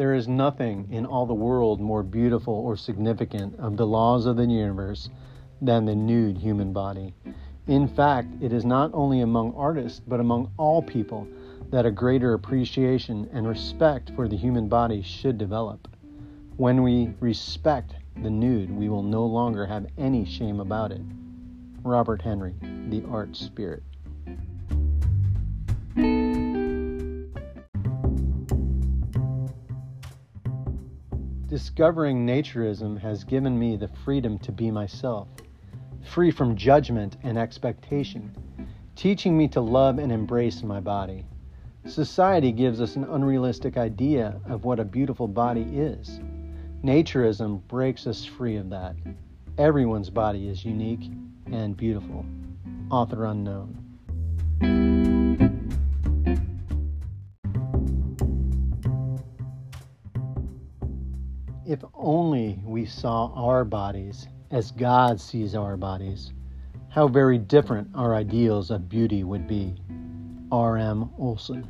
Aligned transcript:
There 0.00 0.14
is 0.14 0.26
nothing 0.26 0.88
in 0.90 1.04
all 1.04 1.26
the 1.26 1.34
world 1.34 1.78
more 1.78 2.02
beautiful 2.02 2.54
or 2.54 2.74
significant 2.74 3.60
of 3.60 3.76
the 3.76 3.86
laws 3.86 4.24
of 4.24 4.38
the 4.38 4.46
universe 4.46 5.10
than 5.60 5.84
the 5.84 5.94
nude 5.94 6.38
human 6.38 6.72
body. 6.72 7.12
In 7.66 7.86
fact, 7.86 8.28
it 8.40 8.50
is 8.50 8.64
not 8.64 8.92
only 8.94 9.20
among 9.20 9.52
artists, 9.54 10.00
but 10.00 10.18
among 10.18 10.52
all 10.56 10.80
people 10.80 11.28
that 11.68 11.84
a 11.84 11.90
greater 11.90 12.32
appreciation 12.32 13.28
and 13.30 13.46
respect 13.46 14.10
for 14.16 14.26
the 14.26 14.38
human 14.38 14.70
body 14.70 15.02
should 15.02 15.36
develop. 15.36 15.86
When 16.56 16.82
we 16.82 17.12
respect 17.20 17.92
the 18.22 18.30
nude, 18.30 18.70
we 18.74 18.88
will 18.88 19.02
no 19.02 19.26
longer 19.26 19.66
have 19.66 19.86
any 19.98 20.24
shame 20.24 20.60
about 20.60 20.92
it. 20.92 21.02
Robert 21.82 22.22
Henri, 22.22 22.54
The 22.88 23.04
Art 23.04 23.36
Spirit. 23.36 23.82
Discovering 31.50 32.24
naturism 32.24 32.96
has 33.00 33.24
given 33.24 33.58
me 33.58 33.74
the 33.74 33.88
freedom 33.88 34.38
to 34.38 34.52
be 34.52 34.70
myself, 34.70 35.26
free 36.04 36.30
from 36.30 36.54
judgment 36.54 37.16
and 37.24 37.36
expectation, 37.36 38.30
teaching 38.94 39.36
me 39.36 39.48
to 39.48 39.60
love 39.60 39.98
and 39.98 40.12
embrace 40.12 40.62
my 40.62 40.78
body. 40.78 41.26
Society 41.86 42.52
gives 42.52 42.80
us 42.80 42.94
an 42.94 43.02
unrealistic 43.02 43.76
idea 43.76 44.40
of 44.48 44.64
what 44.64 44.78
a 44.78 44.84
beautiful 44.84 45.26
body 45.26 45.66
is. 45.72 46.20
Naturism 46.84 47.66
breaks 47.66 48.06
us 48.06 48.24
free 48.24 48.54
of 48.54 48.70
that. 48.70 48.94
Everyone's 49.58 50.08
body 50.08 50.48
is 50.48 50.64
unique 50.64 51.10
and 51.50 51.76
beautiful. 51.76 52.24
Author 52.92 53.24
unknown. 53.24 53.89
If 61.70 61.84
only 61.94 62.58
we 62.64 62.84
saw 62.84 63.26
our 63.32 63.64
bodies 63.64 64.26
as 64.50 64.72
God 64.72 65.20
sees 65.20 65.54
our 65.54 65.76
bodies, 65.76 66.32
how 66.88 67.06
very 67.06 67.38
different 67.38 67.90
our 67.94 68.16
ideals 68.16 68.72
of 68.72 68.88
beauty 68.88 69.22
would 69.22 69.46
be. 69.46 69.76
R.M. 70.50 71.10
Olson. 71.16 71.68